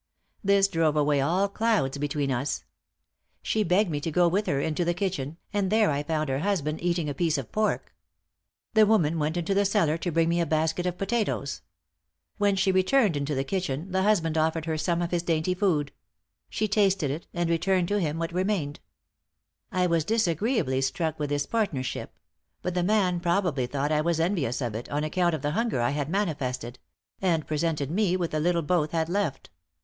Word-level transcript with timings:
This 0.43 0.67
drove 0.67 0.95
away 0.97 1.21
all 1.21 1.47
clouds 1.47 1.99
between 1.99 2.31
us. 2.31 2.63
She 3.43 3.61
begged 3.61 3.91
me 3.91 3.99
to 3.99 4.09
go 4.09 4.27
with 4.27 4.47
her 4.47 4.59
into 4.59 4.83
the 4.83 4.95
kitchen, 4.95 5.37
and 5.53 5.69
there 5.71 5.91
I 5.91 6.01
found 6.01 6.27
her 6.27 6.39
husband 6.39 6.81
eating 6.81 7.07
a 7.07 7.13
piece 7.13 7.37
of 7.37 7.51
pork. 7.51 7.93
The 8.73 8.87
woman 8.87 9.19
went 9.19 9.37
into 9.37 9.53
the 9.53 9.63
cellar 9.63 9.99
to 9.99 10.11
bring 10.11 10.27
me 10.27 10.41
a 10.41 10.47
basket 10.47 10.87
of 10.87 10.97
potatoes. 10.97 11.61
When 12.39 12.55
she 12.55 12.71
returned 12.71 13.15
into 13.15 13.35
the 13.35 13.43
kitchen, 13.43 13.91
the 13.91 14.01
husband 14.01 14.39
offered 14.39 14.65
her 14.65 14.75
some 14.75 15.03
of 15.03 15.11
his 15.11 15.21
dainty 15.21 15.53
food; 15.53 15.91
she 16.49 16.67
tasted 16.67 17.11
it, 17.11 17.27
and 17.31 17.47
returned 17.47 17.87
to 17.89 17.99
him 17.99 18.17
what 18.17 18.33
remained. 18.33 18.79
I 19.71 19.85
was 19.85 20.03
disagreeably 20.03 20.81
struck 20.81 21.19
with 21.19 21.29
this 21.29 21.45
partnership; 21.45 22.15
but 22.63 22.73
the 22.73 22.81
man 22.81 23.19
probably 23.19 23.67
thought 23.67 23.91
I 23.91 24.01
was 24.01 24.19
envious 24.19 24.61
of 24.61 24.73
it, 24.73 24.89
on 24.89 25.03
account 25.03 25.35
of 25.35 25.43
the 25.43 25.51
hunger 25.51 25.79
I 25.79 25.91
had 25.91 26.09
manifested; 26.09 26.79
and 27.21 27.45
presented 27.45 27.91
me 27.91 28.17
with 28.17 28.31
the 28.31 28.39
little 28.39 28.63
both 28.63 28.93
had 28.93 29.07
left. 29.07 29.51